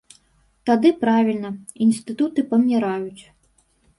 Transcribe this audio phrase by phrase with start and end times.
[0.67, 1.51] Тады правільна,
[1.85, 3.23] інстытуты паміраюць.